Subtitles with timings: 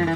[0.00, 0.06] Mon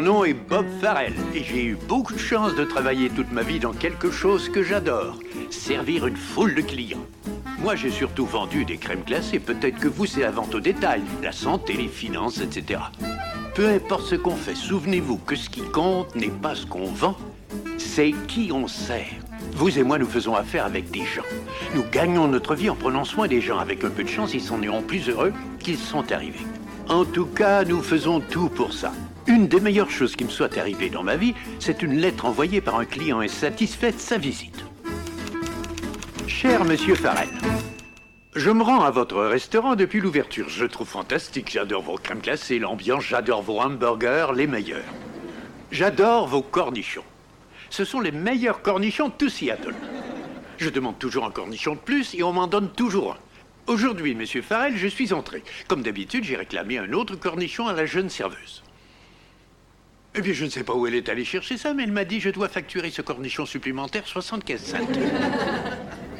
[0.00, 3.58] nom est Bob Farrell et j'ai eu beaucoup de chance de travailler toute ma vie
[3.58, 5.18] dans quelque chose que j'adore,
[5.50, 7.04] servir une foule de clients.
[7.60, 9.40] Moi, j'ai surtout vendu des crèmes glacées.
[9.40, 12.80] Peut-être que vous, c'est la vente au détail, la santé, les finances, etc.
[13.54, 17.16] Peu importe ce qu'on fait, souvenez-vous que ce qui compte n'est pas ce qu'on vend,
[17.76, 19.08] c'est qui on sert.
[19.54, 21.24] Vous et moi, nous faisons affaire avec des gens.
[21.74, 23.58] Nous gagnons notre vie en prenant soin des gens.
[23.58, 26.46] Avec un peu de chance, ils s'en iront plus heureux qu'ils sont arrivés.
[26.88, 28.92] En tout cas, nous faisons tout pour ça.
[29.26, 32.60] Une des meilleures choses qui me soit arrivée dans ma vie, c'est une lettre envoyée
[32.60, 34.64] par un client insatisfait de sa visite.
[36.28, 37.28] Cher Monsieur Farrell,
[38.38, 40.48] je me rends à votre restaurant depuis l'ouverture.
[40.48, 41.50] Je trouve fantastique.
[41.50, 44.84] J'adore vos crèmes glacées, l'ambiance, j'adore vos hamburgers, les meilleurs.
[45.72, 47.04] J'adore vos cornichons.
[47.68, 49.74] Ce sont les meilleurs cornichons de tout Seattle.
[50.56, 53.72] Je demande toujours un cornichon de plus et on m'en donne toujours un.
[53.72, 55.42] Aujourd'hui, Monsieur Farrell, je suis entré.
[55.66, 58.62] Comme d'habitude, j'ai réclamé un autre cornichon à la jeune serveuse.
[60.14, 62.04] Eh bien, je ne sais pas où elle est allée chercher ça, mais elle m'a
[62.04, 64.78] dit je dois facturer ce cornichon supplémentaire 75 cents.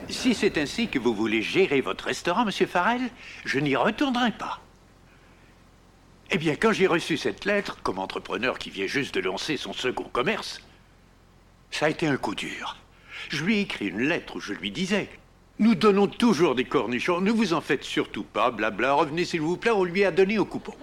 [0.08, 3.10] Si c'est ainsi que vous voulez gérer votre restaurant, Monsieur Farrell,
[3.44, 4.60] je n'y retournerai pas.
[6.30, 9.72] Eh bien, quand j'ai reçu cette lettre, comme entrepreneur qui vient juste de lancer son
[9.72, 10.60] second commerce,
[11.70, 12.76] ça a été un coup dur.
[13.30, 15.08] Je lui ai écrit une lettre où je lui disais
[15.58, 19.56] Nous donnons toujours des cornichons, ne vous en faites surtout pas, blabla, revenez s'il vous
[19.56, 20.74] plaît, on lui a donné au coupon.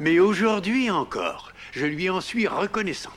[0.00, 3.12] Mais aujourd'hui encore, je lui en suis reconnaissant.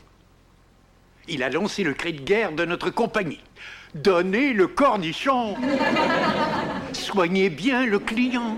[1.28, 3.40] Il a lancé le cri de guerre de notre compagnie.
[3.96, 5.56] Donnez le cornichon
[6.94, 8.58] Soignez bien le client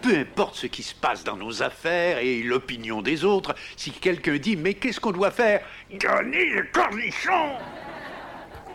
[0.00, 4.36] peu importe ce qui se passe dans nos affaires et l'opinion des autres, si quelqu'un
[4.36, 5.60] dit Mais qu'est-ce qu'on doit faire?
[5.90, 7.56] Donnez le cornichon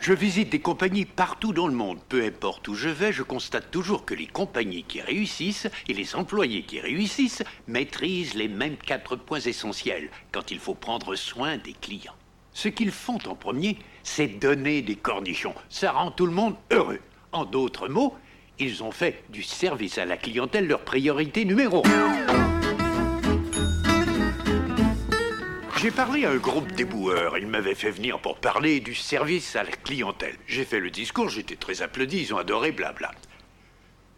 [0.02, 2.00] Je visite des compagnies partout dans le monde.
[2.10, 6.16] Peu importe où je vais, je constate toujours que les compagnies qui réussissent et les
[6.16, 11.74] employés qui réussissent maîtrisent les mêmes quatre points essentiels quand il faut prendre soin des
[11.74, 12.16] clients.
[12.54, 15.56] Ce qu'ils font en premier, c'est donner des cornichons.
[15.70, 17.00] Ça rend tout le monde heureux.
[17.32, 18.16] En d'autres mots,
[18.60, 22.44] ils ont fait du service à la clientèle leur priorité numéro un.
[25.78, 27.38] J'ai parlé à un groupe d'éboueurs.
[27.38, 30.36] Ils m'avaient fait venir pour parler du service à la clientèle.
[30.48, 33.12] J'ai fait le discours, j'étais très applaudi, ils ont adoré, blabla.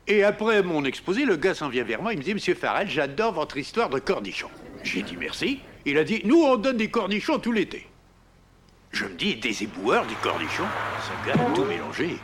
[0.07, 2.87] Et après mon exposé, le gars s'en vient vers moi, il me dit Monsieur Farrell,
[2.87, 4.51] j'adore votre histoire de cornichons.
[4.83, 5.59] J'ai dit merci.
[5.85, 7.87] Il a dit Nous, on donne des cornichons tout l'été.
[8.95, 10.63] Je me dis Des éboueurs, des cornichons
[11.01, 12.17] Ce gars a tout mélangé.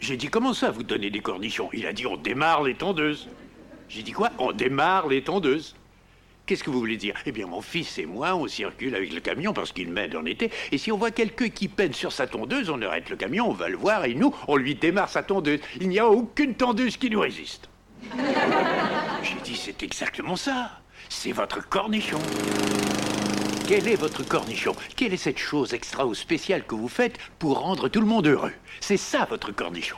[0.00, 1.70] J'ai dit comment ça vous donnez des cornichons?
[1.72, 3.28] Il a dit on démarre les tondeuses.
[3.88, 4.30] J'ai dit quoi?
[4.38, 5.76] On démarre les tondeuses.
[6.46, 7.14] Qu'est-ce que vous voulez dire?
[7.26, 10.24] Eh bien mon fils et moi, on circule avec le camion parce qu'il m'aide en
[10.24, 10.50] été.
[10.72, 13.54] Et si on voit quelqu'un qui peine sur sa tondeuse, on arrête le camion, on
[13.54, 15.60] va le voir et nous, on lui démarre sa tondeuse.
[15.80, 17.68] Il n'y a aucune tondeuse qui nous résiste.
[19.22, 20.72] J'ai dit c'est exactement ça.
[21.08, 22.18] C'est votre cornichon.
[23.68, 24.76] Quel est votre cornichon?
[24.94, 28.28] Quelle est cette chose extra ou spéciale que vous faites pour rendre tout le monde
[28.28, 28.52] heureux?
[28.78, 29.96] C'est ça votre cornichon.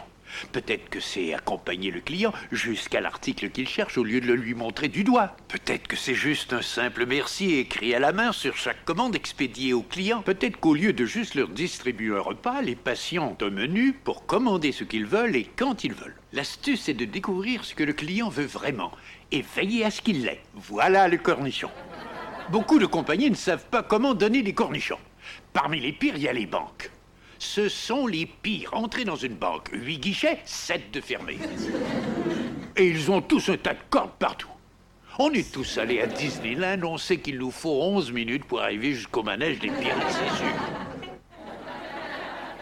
[0.52, 4.54] Peut-être que c'est accompagner le client jusqu'à l'article qu'il cherche au lieu de le lui
[4.54, 5.36] montrer du doigt.
[5.48, 9.74] Peut-être que c'est juste un simple merci écrit à la main sur chaque commande expédiée
[9.74, 10.22] au client.
[10.22, 14.24] Peut-être qu'au lieu de juste leur distribuer un repas, les patients ont un menu pour
[14.24, 16.16] commander ce qu'ils veulent et quand ils veulent.
[16.32, 18.92] L'astuce est de découvrir ce que le client veut vraiment
[19.30, 20.40] et veiller à ce qu'il l'ait.
[20.54, 21.68] Voilà le cornichon.
[22.50, 24.98] Beaucoup de compagnies ne savent pas comment donner des cornichons.
[25.52, 26.90] Parmi les pires, il y a les banques.
[27.38, 28.70] Ce sont les pires.
[28.72, 31.38] Entrez dans une banque, huit guichets, sept de fermés.
[32.76, 34.48] Et ils ont tous un tas de cordes partout.
[35.18, 38.94] On est tous allés à Disneyland, on sait qu'il nous faut 11 minutes pour arriver
[38.94, 40.54] jusqu'au manège des pirates, c'est sûr.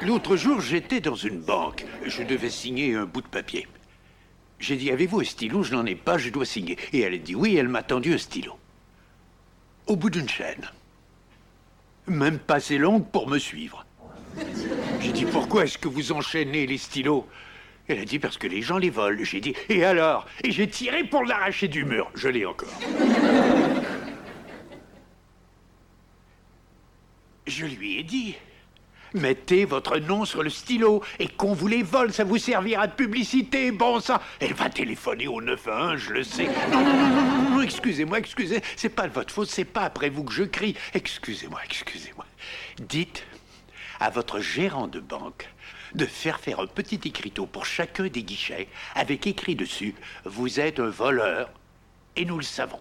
[0.03, 1.85] L'autre jour, j'étais dans une banque.
[2.05, 3.69] Je devais signer un bout de papier.
[4.59, 5.63] J'ai dit, avez-vous un stylo?
[5.63, 6.77] Je n'en ai pas, je dois signer.
[6.93, 8.59] Et elle a dit oui, elle m'a tendu un stylo
[9.87, 10.71] au bout d'une chaîne.
[12.07, 13.85] Même pas assez longue pour me suivre.
[15.01, 17.27] J'ai dit pourquoi est-ce que vous enchaînez les stylos?
[17.89, 19.23] Elle a dit parce que les gens les volent.
[19.23, 20.27] J'ai dit et alors?
[20.45, 22.11] Et j'ai tiré pour l'arracher du mur.
[22.15, 22.69] Je l'ai encore.
[27.47, 28.35] Je lui ai dit
[29.17, 32.93] Mettez votre nom sur le stylo et qu'on vous les vole, ça vous servira de
[32.93, 34.21] publicité, bon ça.
[34.41, 36.45] Elle va téléphoner au 911, je le sais.
[36.71, 40.11] Non, non, non, non, non, excusez-moi, excusez, c'est pas de votre faute, c'est pas après
[40.11, 40.77] vous que je crie.
[40.93, 42.27] Excusez-moi, excusez-moi.
[42.79, 43.25] Dites
[44.01, 45.49] à votre gérant de banque
[45.95, 49.95] de faire faire un petit écriteau pour chacun des guichets avec écrit dessus
[50.27, 51.49] Vous êtes un voleur
[52.17, 52.81] et nous le savons.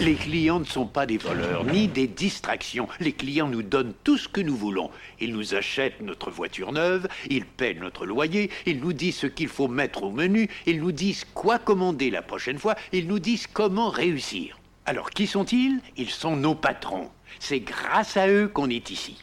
[0.00, 2.88] Les clients ne sont pas des voleurs ni des distractions.
[3.00, 4.90] Les clients nous donnent tout ce que nous voulons.
[5.20, 9.48] Ils nous achètent notre voiture neuve, ils paient notre loyer, ils nous disent ce qu'il
[9.48, 13.48] faut mettre au menu, ils nous disent quoi commander la prochaine fois, ils nous disent
[13.48, 14.58] comment réussir.
[14.86, 15.80] Alors qui sont-ils?
[15.96, 17.10] Ils sont nos patrons.
[17.40, 19.18] C'est grâce à eux qu'on est ici.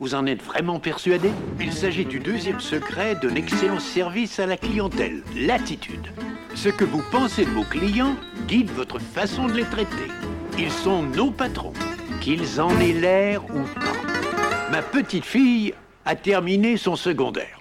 [0.00, 1.30] Vous en êtes vraiment persuadé?
[1.60, 6.10] Il s'agit du deuxième secret d'un excellent service à la clientèle, l'attitude.
[6.54, 8.16] Ce que vous pensez de vos clients
[8.46, 10.08] guide votre façon de les traiter.
[10.58, 11.74] Ils sont nos patrons,
[12.22, 14.70] qu'ils en aient l'air ou pas.
[14.72, 15.74] Ma petite fille
[16.06, 17.60] a terminé son secondaire.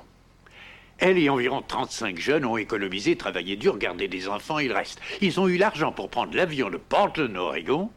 [0.97, 5.01] Elle et environ 35 jeunes ont économisé, travaillé dur, gardé des enfants, il reste.
[5.19, 7.89] Ils ont eu l'argent pour prendre l'avion de Portland, Oregon,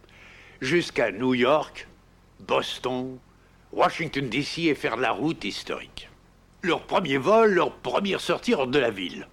[0.60, 1.86] jusqu'à New York,
[2.40, 3.18] Boston,
[3.72, 6.10] Washington DC et faire la route historique.
[6.62, 9.26] Leur premier vol, leur première sortie hors de la ville.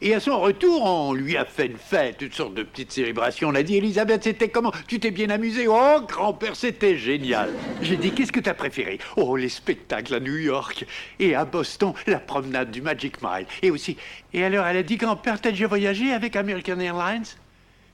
[0.00, 3.48] Et à son retour, on lui a fait une fête, toutes sortes de petites célébrations.
[3.48, 4.72] On a dit, Elisabeth, c'était comment?
[4.88, 5.66] Tu t'es bien amusée?
[5.68, 7.50] Oh, grand-père, c'était génial.
[7.82, 8.98] J'ai dit, qu'est-ce que t'as préféré?
[9.16, 10.84] Oh, les spectacles à New York.
[11.18, 13.46] Et à Boston, la promenade du Magic Mile.
[13.62, 13.96] Et aussi,
[14.32, 17.26] et alors, elle a dit, grand-père, t'as déjà voyagé avec American Airlines?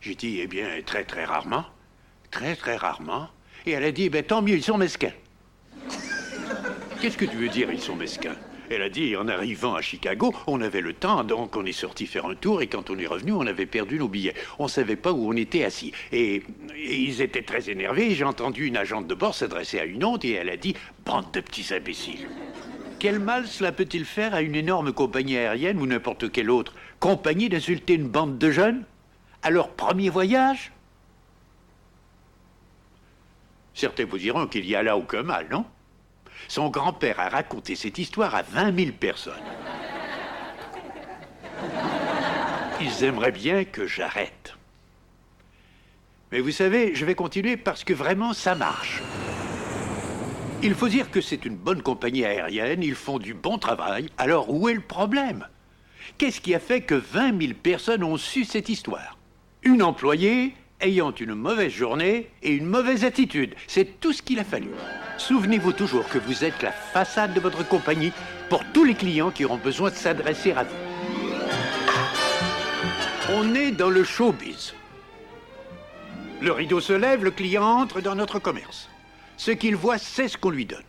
[0.01, 1.65] J'ai dit, eh bien, très, très rarement.
[2.31, 3.29] Très, très rarement.
[3.67, 5.13] Et elle a dit, ben, tant mieux, ils sont mesquins.
[7.01, 8.35] Qu'est-ce que tu veux dire, ils sont mesquins?
[8.71, 12.07] Elle a dit, en arrivant à Chicago, on avait le temps, donc on est sorti
[12.07, 14.35] faire un tour, et quand on est revenu, on avait perdu nos billets.
[14.59, 15.93] On ne savait pas où on était assis.
[16.11, 16.43] Et,
[16.77, 18.15] ils étaient très énervés.
[18.17, 20.75] J'ai entendu une agente de bord s'adresser à une autre, et elle a dit,
[21.07, 22.29] bande de petits imbéciles.
[22.99, 27.49] Quel mal cela peut-il faire à une énorme compagnie aérienne ou n'importe quelle autre compagnie
[27.49, 28.85] d'insulter une bande de jeunes?
[29.43, 30.73] À leur premier voyage?
[33.73, 35.65] Certains vous diront qu'il y a là aucun mal, non?
[36.49, 39.35] Son grand-père a raconté cette histoire à 20 000 personnes.
[42.81, 44.55] Ils aimeraient bien que j'arrête.
[46.33, 49.03] Mais vous savez, je vais continuer parce que vraiment ça marche.
[50.63, 54.09] Il faut dire que c'est une bonne compagnie aérienne, ils font du bon travail.
[54.19, 55.47] Alors où est le problème?
[56.17, 59.19] Qu'est-ce qui a fait que 20 000 personnes ont su cette histoire?
[59.63, 63.55] Une employée ayant une mauvaise journée et une mauvaise attitude.
[63.67, 64.71] C'est tout ce qu'il a fallu.
[65.17, 68.13] Souvenez-vous toujours que vous êtes la façade de votre compagnie
[68.49, 70.77] pour tous les clients qui auront besoin de s'adresser à vous.
[73.31, 74.75] On est dans le showbiz.
[76.41, 78.89] Le rideau se lève, le client entre dans notre commerce.
[79.37, 80.83] Ce qu'il voit, c'est ce qu'on lui donne.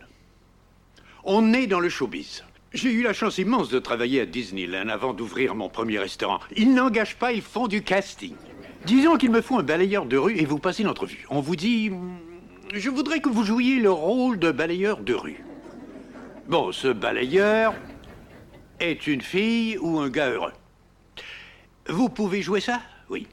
[1.24, 2.44] On est dans le showbiz.
[2.72, 6.38] J'ai eu la chance immense de travailler à Disneyland avant d'ouvrir mon premier restaurant.
[6.56, 8.36] Ils n'engagent pas, ils font du casting.
[8.86, 11.26] Disons qu'il me faut un balayeur de rue et vous passez l'entrevue.
[11.30, 11.90] On vous dit
[12.72, 15.44] Je voudrais que vous jouiez le rôle de balayeur de rue.
[16.48, 17.74] Bon, ce balayeur
[18.80, 20.52] est une fille ou un gars heureux.
[21.88, 22.80] Vous pouvez jouer ça?
[23.08, 23.26] Oui.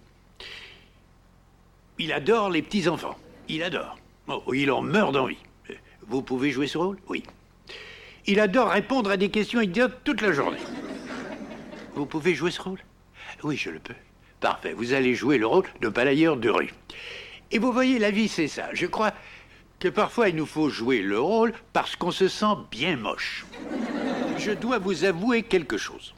[1.97, 3.17] Il adore les petits-enfants.
[3.47, 3.97] Il adore.
[4.27, 5.37] Oh, il en meurt d'envie.
[6.07, 6.97] Vous pouvez jouer ce rôle?
[7.07, 7.23] Oui.
[8.25, 10.59] Il adore répondre à des questions idiotes toute la journée.
[11.95, 12.79] Vous pouvez jouer ce rôle?
[13.43, 13.95] Oui, je le peux.
[14.39, 16.73] Parfait, vous allez jouer le rôle de balayeur de rue.
[17.51, 18.69] Et vous voyez, la vie, c'est ça.
[18.73, 19.13] Je crois
[19.79, 23.45] que parfois il nous faut jouer le rôle parce qu'on se sent bien moche.
[24.37, 26.13] Je dois vous avouer quelque chose.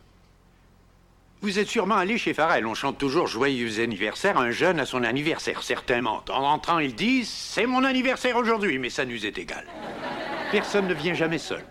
[1.42, 2.66] Vous êtes sûrement allé chez Farrell.
[2.66, 5.64] On chante toujours joyeux anniversaire un jeune à son anniversaire.
[5.64, 6.30] Certains mentent.
[6.30, 9.66] En rentrant, ils disent C'est mon anniversaire aujourd'hui, mais ça nous est égal.
[10.52, 11.64] Personne ne vient jamais seul.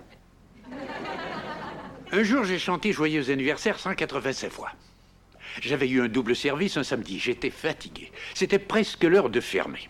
[2.13, 4.71] Un jour, j'ai chanté Joyeux anniversaire 187 fois.
[5.61, 7.19] J'avais eu un double service un samedi.
[7.19, 8.13] J'étais fatigué.
[8.35, 9.89] C'était presque l'heure de fermer.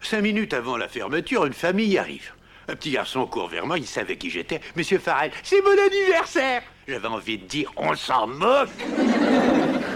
[0.00, 2.32] Cinq minutes avant la fermeture, une famille arrive.
[2.68, 4.60] Un petit garçon court vers moi, il savait qui j'étais.
[4.74, 8.70] Monsieur Farrell, c'est mon anniversaire J'avais envie de dire, on s'en moque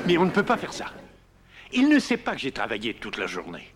[0.06, 0.86] Mais on ne peut pas faire ça.
[1.72, 3.72] Il ne sait pas que j'ai travaillé toute la journée.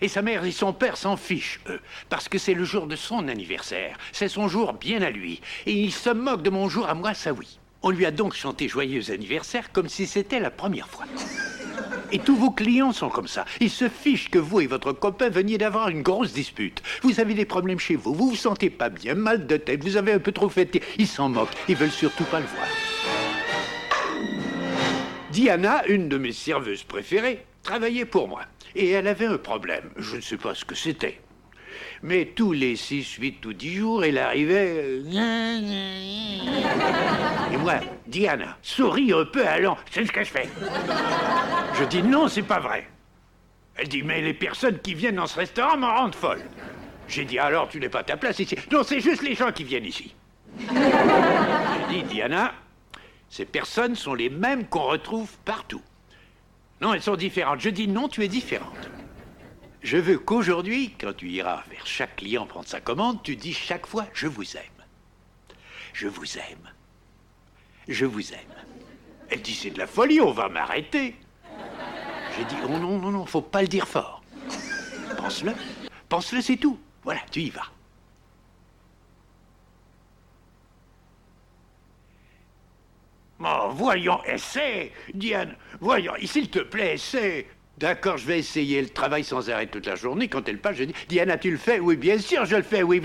[0.00, 2.96] Et sa mère et son père s'en fichent, eux, parce que c'est le jour de
[2.96, 3.96] son anniversaire.
[4.12, 5.40] C'est son jour bien à lui.
[5.64, 7.58] Et il se moque de mon jour à moi, ça oui.
[7.82, 11.04] On lui a donc chanté joyeux anniversaire comme si c'était la première fois.
[12.12, 13.44] Et tous vos clients sont comme ça.
[13.60, 16.82] Ils se fichent que vous et votre copain veniez d'avoir une grosse dispute.
[17.02, 19.96] Vous avez des problèmes chez vous, vous vous sentez pas bien, mal de tête, vous
[19.96, 20.82] avez un peu trop fêté.
[20.98, 22.66] Ils s'en moquent, ils veulent surtout pas le voir.
[25.30, 28.42] Diana, une de mes serveuses préférées, travaillait pour moi.
[28.74, 29.90] Et elle avait un problème.
[29.96, 31.20] Je ne sais pas ce que c'était.
[32.02, 35.00] Mais tous les 6, 8 ou 10 jours, elle arrivait.
[37.52, 37.74] Et moi,
[38.06, 40.48] Diana, souris un peu allant, c'est ce que je fais.
[41.74, 42.88] Je dis non, c'est pas vrai.
[43.76, 46.40] Elle dit, mais les personnes qui viennent dans ce restaurant m'en rendent folle.
[47.08, 48.56] J'ai dit, alors tu n'es pas à ta place ici.
[48.72, 50.14] Non, c'est juste les gens qui viennent ici.
[50.58, 52.54] J'ai dit, Diana,
[53.28, 55.82] ces personnes sont les mêmes qu'on retrouve partout.
[56.80, 57.60] Non, elles sont différentes.
[57.60, 58.90] Je dis non, tu es différente.
[59.82, 63.86] Je veux qu'aujourd'hui, quand tu iras vers chaque client prendre sa commande, tu dis chaque
[63.86, 64.62] fois je vous aime.
[65.92, 66.70] Je vous aime.
[67.88, 68.54] Je vous aime.
[69.28, 71.16] Elle dit c'est de la folie, on va m'arrêter.
[72.36, 74.22] J'ai dit oh non, non, non, faut pas le dire fort.
[75.16, 75.52] Pense-le.
[76.08, 76.78] Pense-le, c'est tout.
[77.02, 77.70] Voilà, tu y vas.
[83.40, 85.56] Oh, voyons, essaie, Diane.
[85.80, 87.46] Voyons, s'il te plaît, essaie.
[87.78, 88.78] D'accord, je vais essayer.
[88.78, 90.28] Elle travaille sans arrêt toute la journée.
[90.28, 91.78] Quand elle passe, je dis Diana, tu le fais?
[91.78, 92.82] Oui, bien sûr, je le fais.
[92.82, 93.02] Oui,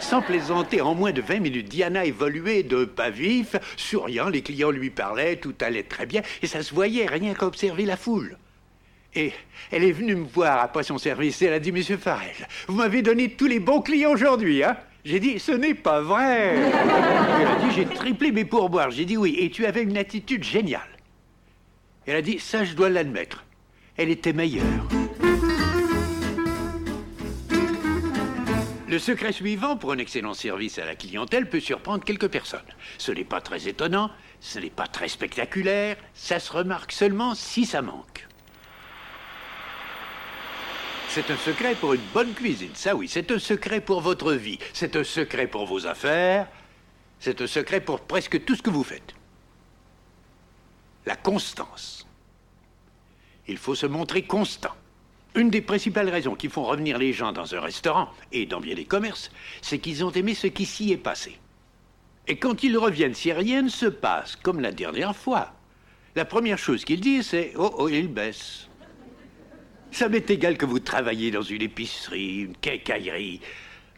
[0.00, 4.28] sans plaisanter, en moins de 20 minutes, Diana évoluait de pas vif, souriant.
[4.28, 6.22] Les clients lui parlaient, tout allait très bien.
[6.42, 8.38] Et ça se voyait, rien qu'à observer la foule.
[9.16, 9.32] Et
[9.70, 12.34] elle est venue me voir après son service et elle a dit Monsieur Farrell,
[12.66, 16.54] vous m'avez donné tous les bons clients aujourd'hui, hein j'ai dit, ce n'est pas vrai.
[16.56, 18.90] Elle a dit, j'ai triplé mes pourboires.
[18.90, 20.80] J'ai dit oui, et tu avais une attitude géniale.
[22.06, 23.44] Elle a dit, ça, je dois l'admettre.
[23.96, 24.64] Elle était meilleure.
[28.88, 32.60] Le secret suivant pour un excellent service à la clientèle peut surprendre quelques personnes.
[32.98, 34.10] Ce n'est pas très étonnant,
[34.40, 38.26] ce n'est pas très spectaculaire, ça se remarque seulement si ça manque.
[41.08, 43.08] C'est un secret pour une bonne cuisine, ça oui.
[43.08, 44.58] C'est un secret pour votre vie.
[44.72, 46.48] C'est un secret pour vos affaires.
[47.20, 49.14] C'est un secret pour presque tout ce que vous faites.
[51.06, 52.04] La constance.
[53.48, 54.74] Il faut se montrer constant.
[55.34, 58.74] Une des principales raisons qui font revenir les gens dans un restaurant et dans bien
[58.74, 59.30] des commerces,
[59.62, 61.38] c'est qu'ils ont aimé ce qui s'y est passé.
[62.26, 65.52] Et quand ils reviennent, si rien ne se passe comme la dernière fois,
[66.14, 68.68] la première chose qu'ils disent, c'est Oh, oh, il baisse.
[69.90, 73.40] Ça m'est égal que vous travaillez dans une épicerie, une quincaillerie,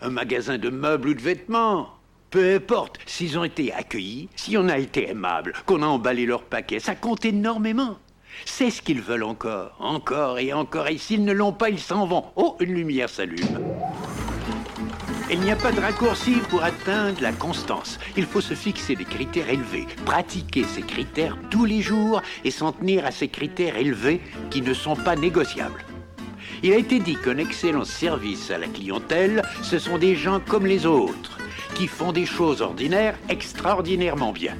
[0.01, 1.91] un magasin de meubles ou de vêtements.
[2.31, 6.43] Peu importe, s'ils ont été accueillis, si on a été aimable, qu'on a emballé leur
[6.43, 7.99] paquet, ça compte énormément.
[8.45, 10.89] C'est ce qu'ils veulent encore, encore et encore.
[10.89, 12.25] Et s'ils ne l'ont pas, ils s'en vont.
[12.37, 13.59] Oh, une lumière s'allume.
[15.29, 17.99] Il n'y a pas de raccourci pour atteindre la constance.
[18.17, 22.71] Il faut se fixer des critères élevés, pratiquer ces critères tous les jours et s'en
[22.71, 25.85] tenir à ces critères élevés qui ne sont pas négociables.
[26.63, 30.65] Il a été dit qu'un excellent service à la clientèle, ce sont des gens comme
[30.65, 31.39] les autres,
[31.75, 34.55] qui font des choses ordinaires extraordinairement bien.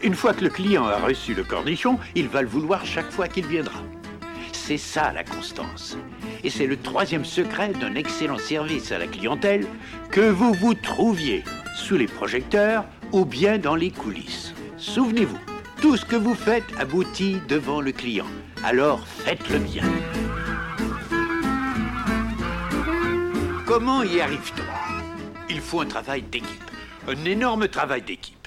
[0.00, 3.26] Une fois que le client a reçu le cornichon, il va le vouloir chaque fois
[3.26, 3.80] qu'il viendra.
[4.52, 5.96] C'est ça la constance.
[6.44, 9.66] Et c'est le troisième secret d'un excellent service à la clientèle,
[10.12, 11.42] que vous vous trouviez
[11.74, 14.54] sous les projecteurs ou bien dans les coulisses.
[14.76, 15.38] Souvenez-vous,
[15.80, 18.26] tout ce que vous faites aboutit devant le client.
[18.62, 19.84] Alors faites-le bien.
[23.66, 24.62] Comment y arrive-t-on?
[25.50, 26.70] Il faut un travail d'équipe,
[27.08, 28.37] un énorme travail d'équipe.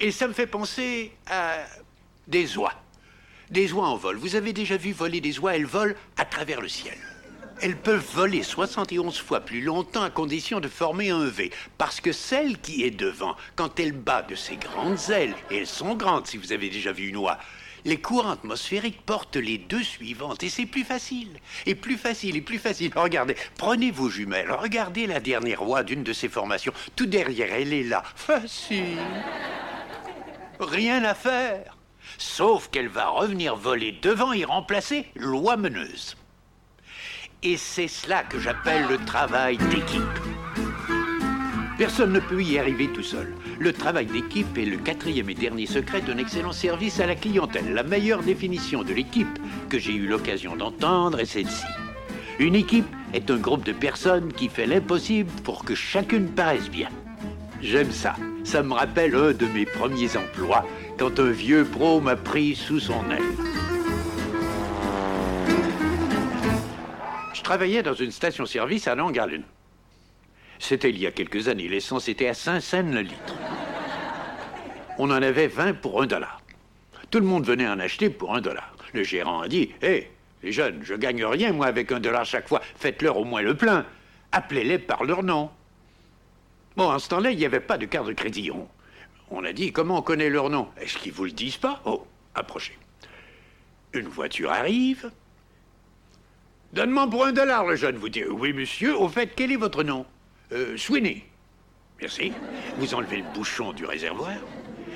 [0.00, 1.58] Et ça me fait penser à
[2.26, 2.72] des oies.
[3.50, 4.16] Des oies en vol.
[4.16, 5.54] Vous avez déjà vu voler des oies?
[5.54, 6.96] Elles volent à travers le ciel.
[7.60, 11.50] Elles peuvent voler 71 fois plus longtemps à condition de former un V.
[11.76, 15.66] Parce que celle qui est devant, quand elle bat de ses grandes ailes, et elles
[15.66, 17.38] sont grandes si vous avez déjà vu une oie,
[17.84, 21.28] les courants atmosphériques portent les deux suivantes et c'est plus facile.
[21.66, 22.92] Et plus facile et plus facile.
[22.96, 26.72] Regardez, prenez vos jumelles, regardez la dernière oie d'une de ces formations.
[26.96, 28.02] Tout derrière, elle est là.
[28.16, 28.98] Facile.
[30.60, 31.78] Rien à faire.
[32.18, 36.16] Sauf qu'elle va revenir voler devant et remplacer l'oie meneuse.
[37.42, 40.02] Et c'est cela que j'appelle le travail d'équipe.
[41.78, 43.34] Personne ne peut y arriver tout seul.
[43.58, 47.72] Le travail d'équipe est le quatrième et dernier secret d'un excellent service à la clientèle.
[47.72, 49.38] La meilleure définition de l'équipe
[49.70, 51.64] que j'ai eu l'occasion d'entendre est celle-ci.
[52.38, 56.90] Une équipe est un groupe de personnes qui fait l'impossible pour que chacune paraisse bien.
[57.62, 58.16] J'aime ça.
[58.44, 60.66] Ça me rappelle un de mes premiers emplois,
[60.98, 63.22] quand un vieux pro m'a pris sous son aile.
[67.34, 69.42] Je travaillais dans une station-service à Langallen.
[70.58, 71.68] C'était il y a quelques années.
[71.68, 73.34] L'essence était à 5 cents le litre.
[74.98, 76.40] On en avait 20 pour un dollar.
[77.10, 78.74] Tout le monde venait en acheter pour un dollar.
[78.92, 80.10] Le gérant a dit Hé,
[80.42, 82.60] les jeunes, je gagne rien, moi, avec un dollar chaque fois.
[82.76, 83.84] Faites-leur au moins le plein.
[84.32, 85.50] Appelez-les par leur nom.
[86.76, 88.50] Bon, en ce temps-là, il n'y avait pas de carte de crédit.
[89.30, 90.68] On, a dit Comment on connaît leur nom?
[90.80, 91.80] Est-ce qu'ils vous le disent pas?
[91.84, 92.78] Oh, approchez.
[93.92, 95.10] Une voiture arrive.
[96.72, 99.82] Donne-moi pour un dollar, le jeune vous dit Oui, monsieur, au fait, quel est votre
[99.82, 100.06] nom?
[100.52, 101.24] Euh, Sweeney.
[102.00, 102.32] Merci.
[102.78, 104.32] Vous enlevez le bouchon du réservoir.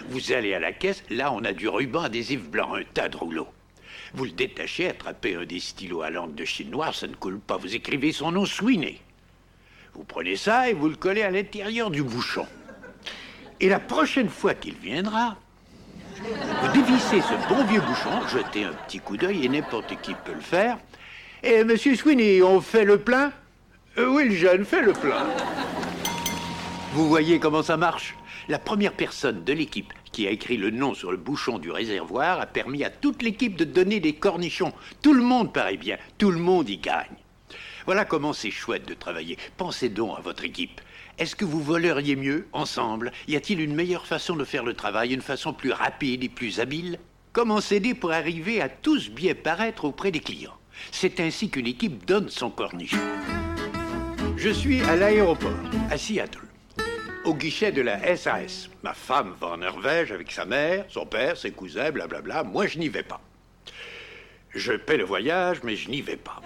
[0.09, 1.03] Vous allez à la caisse.
[1.11, 3.49] Là, on a du ruban adhésif blanc, un tas de rouleaux.
[4.15, 7.41] Vous le détachez, attrapez un des stylos à langue de Chine noire, ça ne coule
[7.41, 7.57] pas.
[7.57, 9.01] Vous écrivez son nom Sweeney.
[9.95, 12.47] Vous prenez ça et vous le collez à l'intérieur du bouchon.
[13.61, 15.37] Et la prochaine fois qu'il viendra,
[16.19, 20.35] vous dévissez ce bon vieux bouchon, jetez un petit coup d'œil et n'importe qui peut
[20.35, 20.79] le faire.
[21.43, 23.33] Et monsieur Sweeney, on fait le plein?
[23.99, 25.27] Euh, Oui, le jeune, fait le plein.
[26.93, 28.15] Vous voyez comment ça marche?
[28.49, 32.41] La première personne de l'équipe qui a écrit le nom sur le bouchon du réservoir
[32.41, 34.73] a permis à toute l'équipe de donner des cornichons.
[35.03, 37.17] Tout le monde paraît bien, tout le monde y gagne.
[37.87, 39.37] Voilà comment c'est chouette de travailler.
[39.57, 40.81] Pensez donc à votre équipe.
[41.19, 43.13] Est-ce que vous voleriez mieux ensemble?
[43.29, 46.61] Y a-t-il une meilleure façon de faire le travail, une façon plus rapide et plus
[46.61, 46.99] habile?
[47.33, 50.57] Comment s'aider pour arriver à tous bien paraître auprès des clients?
[50.91, 52.99] C'est ainsi qu'une équipe donne son cornichon.
[54.37, 55.53] Je suis à l'aéroport,
[55.91, 56.49] à Seattle,
[57.25, 58.71] au guichet de la SAS.
[58.83, 62.45] Ma femme va en Norvège avec sa mère, son père, ses cousins, blablabla.
[62.45, 63.21] Moi, je n'y vais pas.
[64.55, 66.41] Je paie le voyage, mais je n'y vais pas.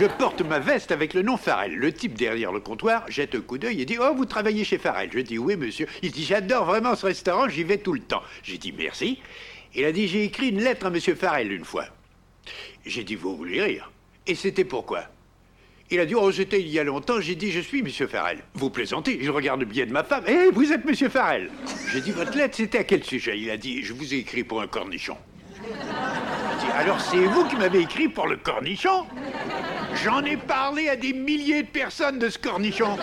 [0.00, 1.74] Je porte ma veste avec le nom Farrell.
[1.74, 4.78] Le type derrière le comptoir jette un coup d'œil et dit Oh, vous travaillez chez
[4.78, 5.86] Farrell Je dis Oui, monsieur.
[6.00, 8.22] Il dit J'adore vraiment ce restaurant, j'y vais tout le temps.
[8.42, 9.18] J'ai dit Merci.
[9.74, 11.84] Il a dit J'ai écrit une lettre à monsieur Farrell une fois.
[12.86, 13.92] J'ai dit Vous voulez rire
[14.26, 15.02] Et c'était pourquoi?
[15.90, 17.20] Il a dit, oh, c'était il y a longtemps.
[17.20, 18.38] J'ai dit, je suis Monsieur Farrell.
[18.54, 20.22] Vous plaisantez, je regarde bien de ma femme.
[20.28, 21.50] Eh, vous êtes Monsieur Farrell.
[21.92, 23.36] J'ai dit, votre lettre, c'était à quel sujet?
[23.38, 25.16] Il a dit, je vous ai écrit pour un cornichon.
[25.62, 29.04] J'ai dit, alors c'est vous qui m'avez écrit pour le cornichon?
[29.94, 32.96] J'en ai parlé à des milliers de personnes de ce cornichon.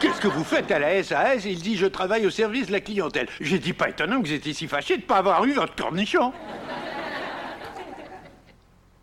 [0.00, 2.80] Qu'est-ce que vous faites à la SAS Il dit, je travaille au service de la
[2.80, 3.28] clientèle.
[3.40, 6.32] J'ai dit, pas étonnant que vous si fâché de ne pas avoir eu votre cornichon.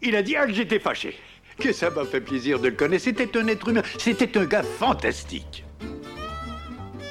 [0.02, 1.18] Il a dit, ah, que j'étais fâché.
[1.58, 3.04] Que ça m'a fait plaisir de le connaître.
[3.04, 3.84] C'était un être humain.
[3.98, 5.64] C'était un gars fantastique.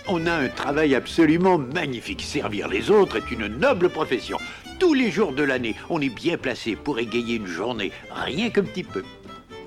[0.06, 2.22] On a un travail absolument magnifique.
[2.22, 4.38] Servir les autres est une noble profession.
[4.78, 8.62] Tous les jours de l'année, on est bien placé pour égayer une journée, rien qu'un
[8.62, 9.04] petit peu.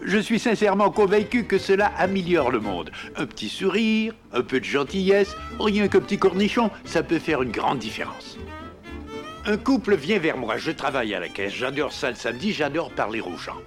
[0.05, 2.91] Je suis sincèrement convaincu que cela améliore le monde.
[3.15, 7.51] Un petit sourire, un peu de gentillesse, rien qu'un petit cornichon, ça peut faire une
[7.51, 8.38] grande différence.
[9.45, 12.92] Un couple vient vers moi, je travaille à la caisse, j'adore ça le samedi, j'adore
[12.92, 13.61] parler aux gens.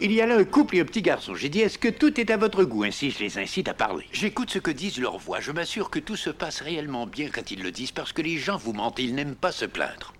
[0.00, 1.34] Il y a là un couple et un petit garçon.
[1.34, 2.84] J'ai dit, est-ce que tout est à votre goût?
[2.84, 4.06] Ainsi, je les incite à parler.
[4.12, 5.40] J'écoute ce que disent leurs voix.
[5.40, 8.38] Je m'assure que tout se passe réellement bien quand ils le disent, parce que les
[8.38, 10.12] gens vous mentent, ils n'aiment pas se plaindre.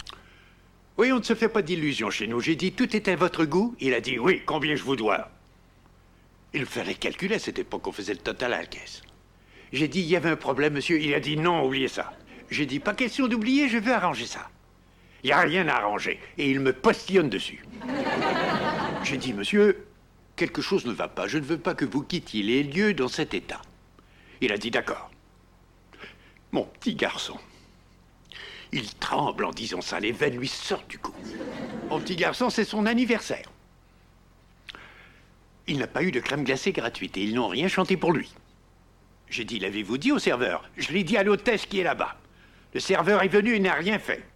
[0.98, 2.40] Oui, on ne se fait pas d'illusions chez nous.
[2.40, 5.30] J'ai dit, tout est à votre goût Il a dit, oui, combien je vous dois
[6.52, 9.02] Il fallait calculer, à cette époque, on faisait le total à la caisse.
[9.72, 11.00] J'ai dit, il y avait un problème, monsieur.
[11.00, 12.12] Il a dit, non, oubliez ça.
[12.50, 14.50] J'ai dit, pas question d'oublier, je vais arranger ça.
[15.22, 16.18] Il n'y a rien à arranger.
[16.36, 17.64] Et il me postillonne dessus.
[19.04, 19.86] J'ai dit, monsieur,
[20.34, 21.28] quelque chose ne va pas.
[21.28, 23.62] Je ne veux pas que vous quittiez les lieux dans cet état.
[24.40, 25.12] Il a dit, d'accord.
[26.50, 27.38] Mon petit garçon.
[28.72, 30.00] Il tremble en disant ça.
[30.00, 31.14] Les veines lui sortent du cou.
[31.88, 33.50] Mon petit garçon, c'est son anniversaire.
[35.66, 38.32] Il n'a pas eu de crème glacée gratuite et ils n'ont rien chanté pour lui.
[39.28, 40.68] J'ai dit, l'avez-vous dit au serveur?
[40.76, 42.16] Je l'ai dit à l'hôtesse qui est là-bas.
[42.74, 44.26] Le serveur est venu et n'a rien fait.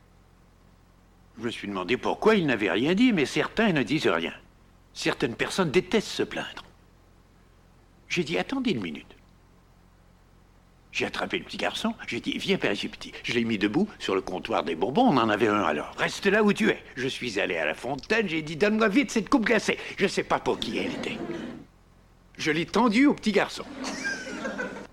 [1.39, 4.35] Je me suis demandé pourquoi il n'avait rien dit, mais certains ne disent rien.
[4.93, 6.65] Certaines personnes détestent se plaindre.
[8.09, 9.17] J'ai dit, attendez une minute.
[10.93, 13.13] J'ai attrapé le petit garçon, j'ai dit, viens ici petit.
[13.25, 15.95] Je l'ai mis debout sur le comptoir des Bourbons, on en avait un alors.
[15.97, 16.83] Reste là où tu es.
[16.97, 19.79] Je suis allé à la fontaine, j'ai dit, donne-moi vite cette coupe glacée.
[19.97, 21.17] Je sais pas pour qui elle était.
[22.37, 23.65] Je l'ai tendue au petit garçon.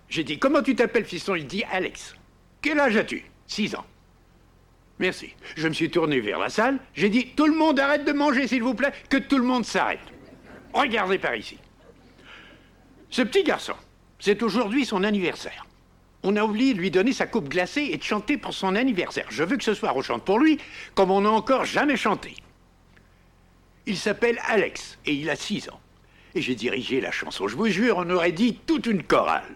[0.07, 1.35] J'ai dit, comment tu t'appelles, fiston?
[1.35, 2.15] Il dit, Alex.
[2.61, 3.25] Quel âge as-tu?
[3.45, 3.85] Six ans.
[4.99, 5.33] Merci.
[5.55, 6.77] Je me suis tourné vers la salle.
[6.93, 9.65] J'ai dit Tout le monde arrête de manger, s'il vous plaît, que tout le monde
[9.65, 9.99] s'arrête.
[10.73, 11.57] Regardez par ici.
[13.09, 13.73] Ce petit garçon,
[14.19, 15.65] c'est aujourd'hui son anniversaire.
[16.23, 19.27] On a oublié de lui donner sa coupe glacée et de chanter pour son anniversaire.
[19.29, 20.59] Je veux que ce soir on chante pour lui,
[20.95, 22.35] comme on n'a encore jamais chanté.
[23.85, 25.79] Il s'appelle Alex et il a 6 ans.
[26.35, 27.47] Et j'ai dirigé la chanson.
[27.47, 29.55] Je vous jure, on aurait dit toute une chorale.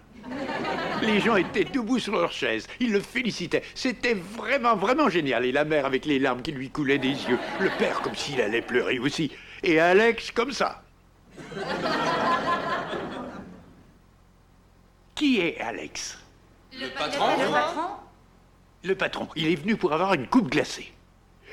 [1.01, 2.65] Les gens étaient debout sur leurs chaises.
[2.79, 3.61] Ils le félicitaient.
[3.75, 5.45] C'était vraiment, vraiment génial.
[5.45, 7.37] Et la mère avec les larmes qui lui coulaient des yeux.
[7.59, 9.31] Le père comme s'il allait pleurer aussi.
[9.61, 10.81] Et Alex comme ça.
[15.13, 16.22] Qui est Alex?
[16.79, 17.81] Le patron Le patron
[18.83, 19.27] Le patron.
[19.35, 20.91] Il est venu pour avoir une coupe glacée.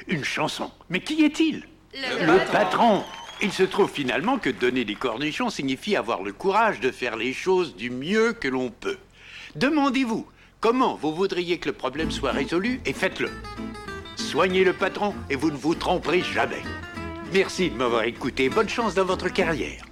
[0.07, 0.71] Une chanson.
[0.89, 3.05] Mais qui est-il Le Le patron.
[3.43, 7.33] Il se trouve finalement que donner des cornichons signifie avoir le courage de faire les
[7.33, 8.99] choses du mieux que l'on peut.
[9.57, 10.27] Demandez-vous
[10.61, 13.31] comment vous voudriez que le problème soit résolu et faites-le.
[14.17, 16.63] Soignez le patron et vous ne vous tromperez jamais.
[17.33, 18.49] Merci de m'avoir écouté.
[18.49, 19.83] Bonne chance dans votre carrière.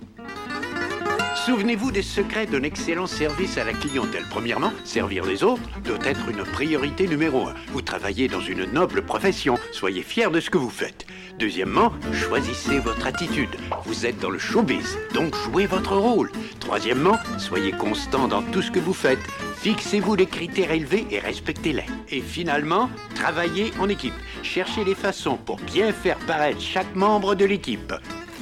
[1.48, 4.26] Souvenez-vous des secrets d'un excellent service à la clientèle.
[4.28, 7.54] Premièrement, servir les autres doit être une priorité numéro un.
[7.68, 9.54] Vous travaillez dans une noble profession.
[9.72, 11.06] Soyez fiers de ce que vous faites.
[11.38, 13.48] Deuxièmement, choisissez votre attitude.
[13.86, 16.30] Vous êtes dans le showbiz, donc jouez votre rôle.
[16.60, 19.26] Troisièmement, soyez constant dans tout ce que vous faites.
[19.56, 21.86] Fixez-vous des critères élevés et respectez-les.
[22.10, 24.12] Et finalement, travaillez en équipe.
[24.42, 27.94] Cherchez les façons pour bien faire paraître chaque membre de l'équipe.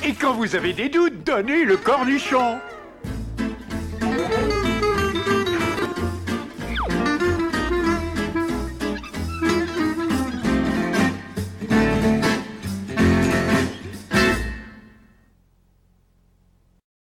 [0.05, 2.59] Et quand vous avez des doutes, donnez le cornichon